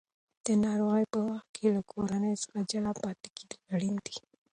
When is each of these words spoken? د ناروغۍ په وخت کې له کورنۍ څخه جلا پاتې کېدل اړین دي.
د 0.45 0.47
ناروغۍ 0.63 1.05
په 1.13 1.19
وخت 1.27 1.47
کې 1.55 1.65
له 1.75 1.81
کورنۍ 1.91 2.33
څخه 2.43 2.57
جلا 2.71 2.91
پاتې 3.01 3.27
کېدل 3.35 3.59
اړین 3.73 3.95
دي. 4.05 4.15